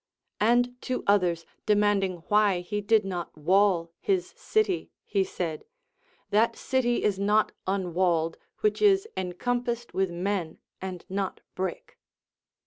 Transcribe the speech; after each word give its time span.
And 0.39 0.81
to 0.81 1.03
others 1.05 1.45
demanding 1.67 2.23
why 2.27 2.61
he 2.61 2.81
did 2.81 3.05
not 3.05 3.37
wall 3.37 3.91
his 3.99 4.33
city 4.35 4.89
he 5.05 5.23
said. 5.23 5.63
That 6.31 6.55
city 6.55 7.03
is 7.03 7.19
not 7.19 7.51
unwalled 7.67 8.37
Avhich 8.63 8.81
is 8.81 9.07
encompassed 9.15 9.93
with 9.93 10.09
men 10.09 10.57
and 10.81 11.05
not 11.07 11.41
brick. 11.53 11.99